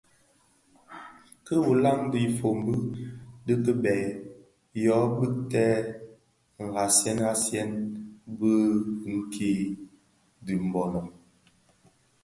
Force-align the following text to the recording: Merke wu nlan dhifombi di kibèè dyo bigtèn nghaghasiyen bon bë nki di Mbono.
Merke 0.71 1.55
wu 1.63 1.71
nlan 1.77 1.99
dhifombi 2.11 2.75
di 3.45 3.53
kibèè 3.63 4.05
dyo 4.73 4.97
bigtèn 5.17 5.79
nghaghasiyen 6.61 7.71
bon 8.37 8.77
bë 9.03 9.11
nki 9.21 9.51
di 10.45 10.53
Mbono. 10.65 11.01